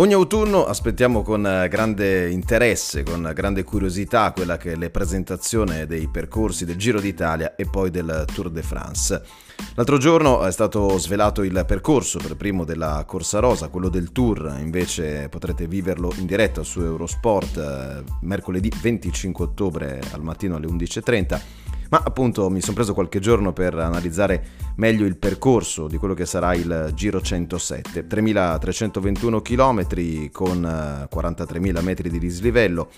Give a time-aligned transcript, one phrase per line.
[0.00, 6.06] Ogni autunno aspettiamo con grande interesse, con grande curiosità quella che è la presentazione dei
[6.06, 9.20] percorsi del Giro d'Italia e poi del Tour de France.
[9.74, 14.56] L'altro giorno è stato svelato il percorso per primo della Corsa Rosa, quello del Tour,
[14.60, 21.40] invece potrete viverlo in diretta su Eurosport eh, mercoledì 25 ottobre al mattino alle 11.30
[21.90, 24.44] ma appunto mi sono preso qualche giorno per analizzare
[24.76, 32.10] meglio il percorso di quello che sarà il Giro 107, 3321 km con 43.000 metri
[32.10, 32.90] di dislivello,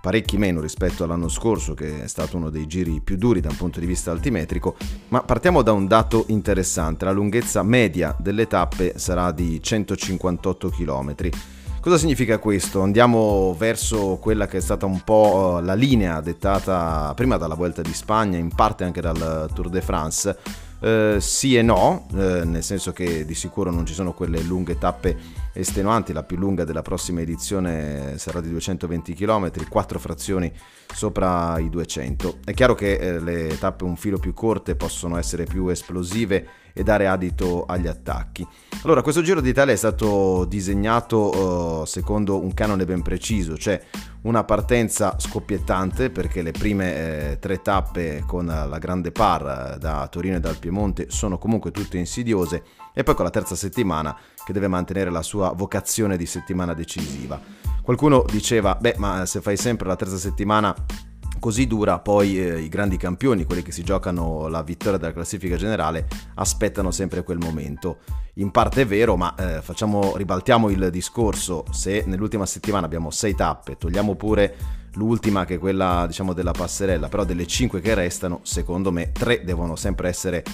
[0.00, 3.56] parecchi meno rispetto all'anno scorso che è stato uno dei giri più duri da un
[3.56, 4.76] punto di vista altimetrico,
[5.08, 11.14] ma partiamo da un dato interessante, la lunghezza media delle tappe sarà di 158 km
[11.80, 12.82] Cosa significa questo?
[12.82, 17.80] Andiamo verso quella che è stata un po' eh, la linea dettata prima dalla Vuelta
[17.80, 20.36] di Spagna, in parte anche dal Tour de France.
[20.78, 24.76] Eh, sì e no, eh, nel senso che di sicuro non ci sono quelle lunghe
[24.76, 25.16] tappe
[25.52, 30.52] estenuanti, la più lunga della prossima edizione sarà di 220 km, 4 frazioni
[30.92, 32.38] sopra i 200.
[32.44, 36.82] È chiaro che eh, le tappe un filo più corte possono essere più esplosive e
[36.82, 38.46] dare adito agli attacchi.
[38.82, 43.80] Allora, questo Giro d'Italia è stato disegnato uh, secondo un canone ben preciso, cioè
[44.22, 50.36] una partenza scoppiettante perché le prime eh, tre tappe con la grande par da Torino
[50.36, 52.62] e dal Piemonte sono comunque tutte insidiose
[52.92, 57.40] e poi con la terza settimana che deve mantenere la sua vocazione di settimana decisiva.
[57.82, 60.74] Qualcuno diceva, beh, ma se fai sempre la terza settimana
[61.40, 65.56] così dura, poi eh, i grandi campioni, quelli che si giocano la vittoria della classifica
[65.56, 67.98] generale, aspettano sempre quel momento.
[68.34, 73.34] In parte è vero, ma eh, facciamo, ribaltiamo il discorso, se nell'ultima settimana abbiamo sei
[73.34, 74.56] tappe, togliamo pure
[74.94, 79.42] l'ultima che è quella diciamo della passerella, però delle cinque che restano, secondo me tre
[79.44, 80.44] devono sempre essere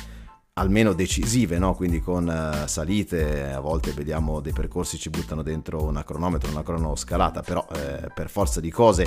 [0.59, 1.75] almeno decisive, no?
[1.75, 6.63] quindi con uh, salite, a volte vediamo dei percorsi ci buttano dentro una cronometro, una
[6.63, 9.07] cronoscalata, però eh, per forza di cose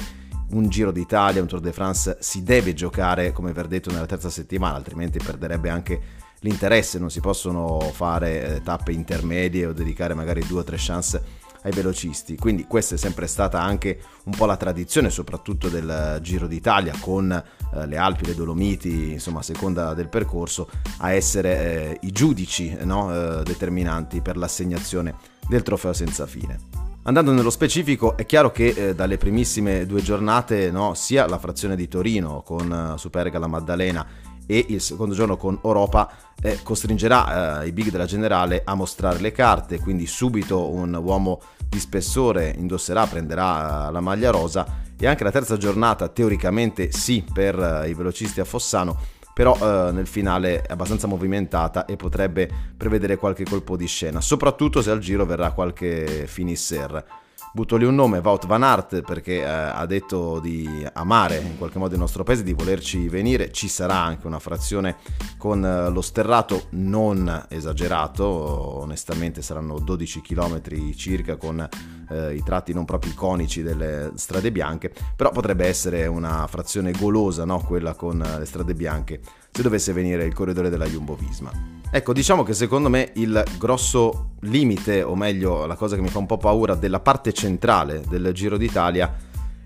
[0.51, 4.75] un Giro d'Italia, un Tour de France si deve giocare come verdetto nella terza settimana,
[4.75, 6.01] altrimenti perderebbe anche
[6.41, 11.47] l'interesse, non si possono fare eh, tappe intermedie o dedicare magari due o tre chance
[11.63, 12.37] ai velocisti.
[12.37, 17.31] Quindi questa è sempre stata anche un po' la tradizione, soprattutto del Giro d'Italia, con
[17.31, 22.77] eh, le Alpi, le Dolomiti, insomma a seconda del percorso, a essere eh, i giudici
[22.83, 23.13] no?
[23.13, 25.15] eh, determinanti per l'assegnazione
[25.47, 26.79] del trofeo senza fine.
[27.03, 31.75] Andando nello specifico, è chiaro che eh, dalle primissime due giornate, no, sia la frazione
[31.75, 34.05] di Torino con uh, Superga la Maddalena
[34.51, 36.09] e il secondo giorno con Europa
[36.41, 41.39] eh, costringerà eh, i big della generale a mostrare le carte, quindi subito un uomo
[41.67, 47.23] di spessore indosserà, prenderà uh, la maglia rosa e anche la terza giornata teoricamente sì
[47.31, 52.49] per uh, i velocisti a Fossano però eh, nel finale è abbastanza movimentata e potrebbe
[52.75, 57.05] prevedere qualche colpo di scena, soprattutto se al giro verrà qualche finisser.
[57.51, 61.79] Butto lì un nome, Wout Van Aert, perché eh, ha detto di amare in qualche
[61.79, 63.51] modo il nostro paese, di volerci venire.
[63.51, 64.97] Ci sarà anche una frazione
[65.35, 70.61] con eh, lo sterrato non esagerato, onestamente saranno 12 km
[70.95, 71.67] circa con
[72.09, 77.45] eh, i tratti non proprio iconici delle strade bianche, però potrebbe essere una frazione golosa,
[77.45, 77.61] no?
[77.61, 81.78] quella con le strade bianche, se dovesse venire il corridore della Jumbo Visma.
[81.91, 86.19] Ecco, diciamo che secondo me il grosso limite, o meglio la cosa che mi fa
[86.19, 89.11] un po' paura, della parte centrale del Giro d'Italia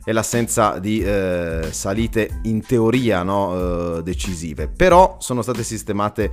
[0.02, 6.24] è l'assenza di eh, salite in teoria no, eh, decisive, però sono state sistemate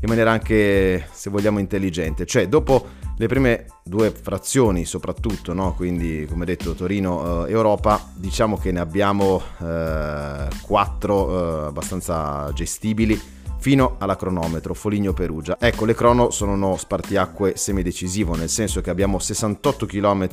[0.00, 2.26] in maniera anche, se vogliamo, intelligente.
[2.26, 2.84] Cioè, dopo
[3.16, 5.74] le prime due frazioni, soprattutto, no?
[5.74, 7.78] quindi come detto Torino eh,
[8.16, 13.34] diciamo che ne abbiamo eh, quattro eh, abbastanza gestibili
[13.66, 15.56] fino alla cronometro Foligno Perugia.
[15.58, 20.28] Ecco, le crono sono uno spartiacque semidecisivo, nel senso che abbiamo 68 km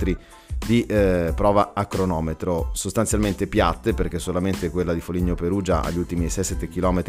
[0.63, 6.27] di eh, prova a cronometro, sostanzialmente piatte, perché solamente quella di Foligno Perugia agli ultimi
[6.27, 7.03] 6-7 km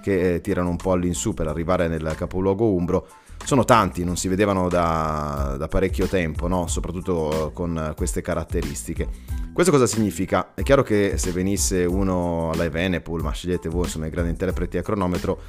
[0.00, 3.06] che eh, tirano un po' all'insù per arrivare nel capoluogo umbro.
[3.44, 6.66] Sono tanti, non si vedevano da, da parecchio tempo, no?
[6.66, 9.08] soprattutto con queste caratteristiche.
[9.52, 10.52] Questo cosa significa?
[10.54, 14.76] È chiaro che se venisse uno alla Evenepoel, ma scegliete voi, insomma, i grandi interpreti
[14.76, 15.40] a cronometro,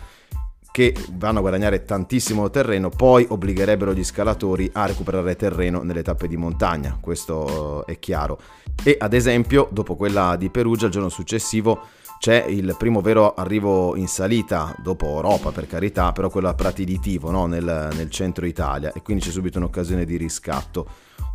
[0.72, 6.28] che vanno a guadagnare tantissimo terreno, poi obbligherebbero gli scalatori a recuperare terreno nelle tappe
[6.28, 8.40] di montagna, questo è chiaro.
[8.84, 11.82] E ad esempio, dopo quella di Perugia, il giorno successivo
[12.20, 16.84] c'è il primo vero arrivo in salita, dopo Europa per carità, però quello a Prati
[16.84, 17.46] di Tivo, no?
[17.46, 20.86] nel, nel centro Italia, e quindi c'è subito un'occasione di riscatto.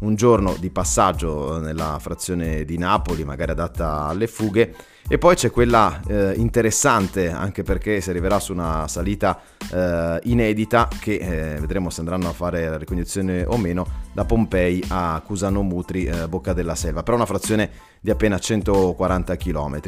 [0.00, 4.74] Un giorno di passaggio nella frazione di Napoli, magari adatta alle fughe,
[5.06, 9.38] e poi c'è quella eh, interessante, anche perché si arriverà su una salita
[9.70, 14.82] eh, inedita, che eh, vedremo se andranno a fare la ricognizione o meno, da Pompei
[14.88, 17.70] a Cusano Mutri, eh, Bocca della Selva, però una frazione
[18.00, 19.80] di appena 140 km.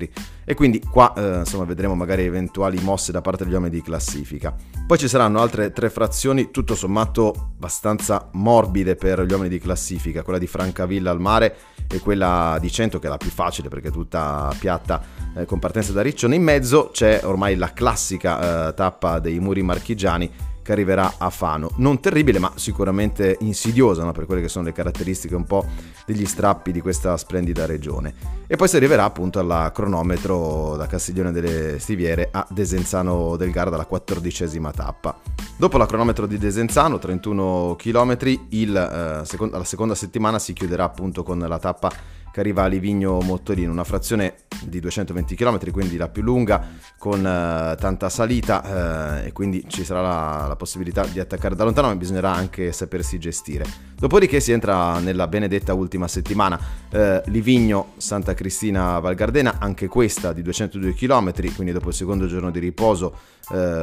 [0.44, 4.54] E quindi qua eh, insomma vedremo magari eventuali mosse da parte degli uomini di classifica.
[4.86, 10.22] Poi ci saranno altre tre frazioni, tutto sommato abbastanza morbide per gli uomini di classifica,
[10.22, 11.56] quella di Francavilla al mare
[11.88, 15.05] e quella di Cento che è la più facile perché è tutta piatta
[15.36, 16.34] eh, con partenza da Riccione.
[16.34, 20.30] In mezzo c'è ormai la classica eh, tappa dei muri marchigiani
[20.66, 21.70] che arriverà a Fano.
[21.76, 24.10] Non terribile, ma sicuramente insidiosa no?
[24.10, 25.64] per quelle che sono le caratteristiche un po'
[26.04, 28.12] degli strappi di questa splendida regione.
[28.48, 33.76] E poi si arriverà appunto alla cronometro da Castiglione delle Stiviere a Desenzano del Garda,
[33.76, 35.20] la quattordicesima tappa.
[35.56, 38.16] Dopo la cronometro di Desenzano, 31 km,
[38.48, 41.92] il, eh, secondo, la seconda settimana si chiuderà appunto con la tappa
[42.36, 46.68] che arriva a Livigno Mottolino, una frazione di 220 km, quindi la più lunga,
[46.98, 51.64] con uh, tanta salita uh, e quindi ci sarà la, la, possibilità di attaccare da
[51.64, 53.64] lontano, ma bisognerà anche sapersi gestire.
[53.98, 56.60] Dopodiché si entra nella benedetta ultima settimana,
[56.92, 62.26] uh, Livigno Santa Cristina Val Gardena, anche questa di 202 km, quindi dopo il secondo
[62.26, 63.14] giorno di riposo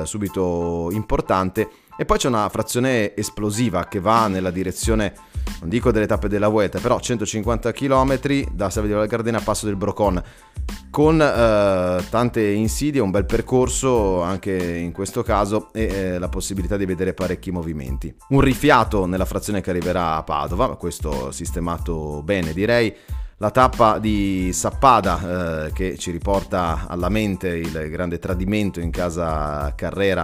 [0.04, 1.70] subito importante.
[1.98, 5.14] E poi c'è una frazione esplosiva che va nella direzione
[5.60, 8.20] non dico delle tappe della Vuelta, però 150 km
[8.52, 10.22] da Salve di Valgardena a Passo del Brocon,
[10.90, 16.78] con eh, tante insidie, un bel percorso anche in questo caso e eh, la possibilità
[16.78, 18.14] di vedere parecchi movimenti.
[18.30, 22.94] Un rifiato nella frazione che arriverà a Padova, questo sistemato bene direi.
[23.38, 29.74] La tappa di Sappada eh, che ci riporta alla mente il grande tradimento in casa
[29.76, 30.24] Carrera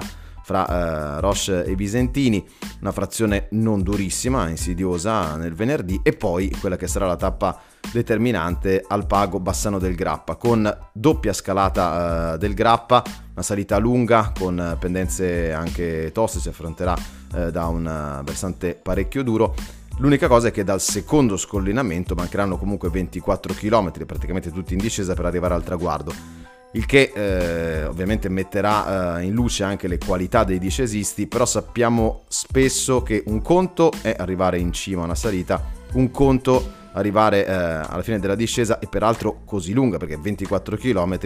[0.50, 2.44] fra eh, Roche e Visentini,
[2.82, 7.62] una frazione non durissima, insidiosa nel venerdì e poi quella che sarà la tappa
[7.94, 13.04] determinante al pago Bassano del Grappa con doppia scalata eh, del Grappa,
[13.34, 16.96] una salita lunga con pendenze anche toste, si affronterà
[17.36, 19.54] eh, da un eh, versante parecchio duro.
[20.00, 25.14] L'unica cosa è che dal secondo scollinamento mancheranno comunque 24 km, praticamente tutti in discesa
[25.14, 26.40] per arrivare al traguardo
[26.74, 32.24] il che eh, ovviamente metterà eh, in luce anche le qualità dei discesisti, però sappiamo
[32.28, 35.64] spesso che un conto è arrivare in cima a una salita,
[35.94, 41.18] un conto arrivare eh, alla fine della discesa e peraltro così lunga perché 24 km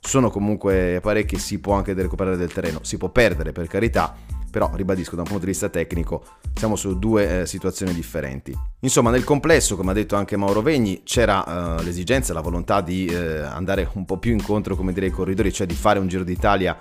[0.00, 4.16] sono comunque parecchi, si può anche recuperare del terreno, si può perdere per carità,
[4.50, 6.24] però ribadisco da un punto di vista tecnico
[6.54, 8.56] siamo su due eh, situazioni differenti.
[8.80, 13.06] Insomma, nel complesso, come ha detto anche Mauro Vegni, c'era eh, l'esigenza, la volontà di
[13.06, 16.24] eh, andare un po' più incontro, come dire, ai corridori, cioè di fare un Giro
[16.24, 16.78] d'Italia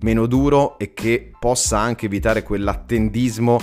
[0.00, 3.60] meno duro e che possa anche evitare quell'attendismo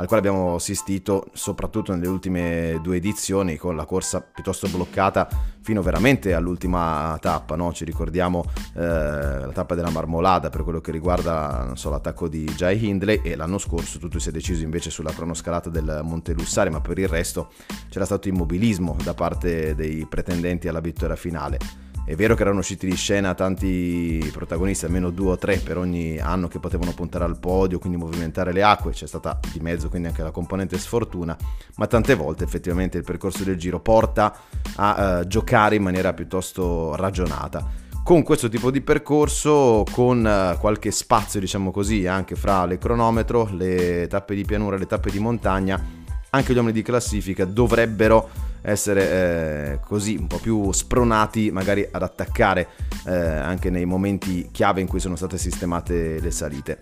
[0.00, 5.28] al quale abbiamo assistito soprattutto nelle ultime due edizioni con la corsa piuttosto bloccata
[5.60, 7.70] fino veramente all'ultima tappa, no?
[7.74, 8.42] ci ricordiamo
[8.74, 13.36] eh, la tappa della Marmolada per quello che riguarda so, l'attacco di Jai Hindley e
[13.36, 17.08] l'anno scorso tutto si è deciso invece sulla cronoscalata del Monte Lussare, ma per il
[17.08, 17.52] resto
[17.90, 21.89] c'era stato immobilismo da parte dei pretendenti alla vittoria finale.
[22.10, 26.18] È vero che erano usciti di scena tanti protagonisti, almeno due o tre per ogni
[26.18, 30.08] anno che potevano puntare al podio, quindi movimentare le acque, c'è stata di mezzo quindi
[30.08, 31.36] anche la componente sfortuna,
[31.76, 34.36] ma tante volte effettivamente il percorso del giro porta
[34.74, 37.64] a uh, giocare in maniera piuttosto ragionata.
[38.02, 43.48] Con questo tipo di percorso, con uh, qualche spazio, diciamo così, anche fra le cronometro,
[43.52, 45.80] le tappe di pianura le tappe di montagna,
[46.30, 52.02] anche gli uomini di classifica dovrebbero essere eh, così un po' più spronati magari ad
[52.02, 52.68] attaccare
[53.06, 56.78] eh, anche nei momenti chiave in cui sono state sistemate le salite.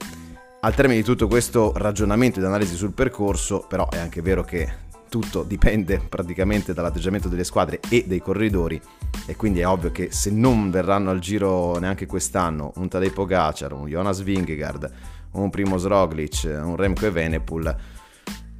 [0.60, 4.86] Al termine di tutto questo ragionamento ed analisi sul percorso, però è anche vero che
[5.08, 8.80] tutto dipende praticamente dall'atteggiamento delle squadre e dei corridori
[9.26, 13.72] e quindi è ovvio che se non verranno al giro neanche quest'anno un Tadej Pogacar,
[13.72, 14.90] un Jonas Vingegaard,
[15.32, 17.76] un Primo Roglic, un Remco e Venepool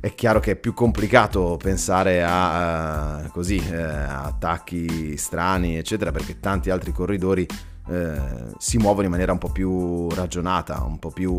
[0.01, 6.39] è chiaro che è più complicato pensare a, uh, così, uh, attacchi strani, eccetera, perché
[6.39, 7.47] tanti altri corridori
[7.87, 11.37] uh, si muovono in maniera un po' più ragionata, un po' più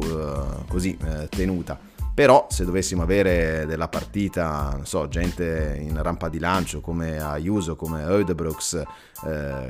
[0.67, 0.97] così
[1.29, 1.79] tenuta.
[2.13, 7.77] Però se dovessimo avere della partita, non so, gente in rampa di lancio come Ayuso,
[7.77, 8.83] come Eudebrooks,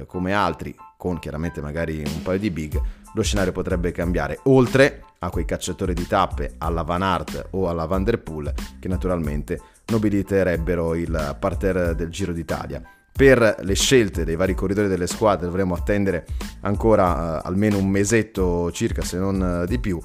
[0.07, 2.77] come altri, con chiaramente magari un paio di big,
[3.13, 7.85] lo scenario potrebbe cambiare, oltre a quei cacciatori di tappe alla Van Aert o alla
[7.85, 12.81] Van Der Poel che naturalmente nobiliterebbero il parterre del Giro d'Italia.
[13.13, 16.25] Per le scelte dei vari corridori delle squadre dovremo attendere
[16.61, 20.01] ancora uh, almeno un mesetto circa, se non uh, di più.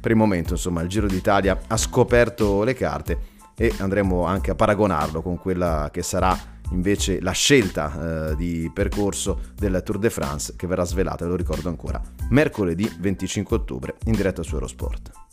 [0.00, 3.18] Per il momento, insomma, il Giro d'Italia ha scoperto le carte
[3.56, 6.38] e andremo anche a paragonarlo con quella che sarà
[6.70, 11.68] invece la scelta eh, di percorso del Tour de France che verrà svelata, lo ricordo
[11.68, 15.25] ancora, mercoledì 25 ottobre in diretta su Eurosport.